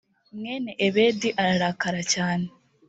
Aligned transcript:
mwene 0.37 0.71
ebedi 0.87 1.29
ararakara 1.43 2.01
cyane 2.13 2.45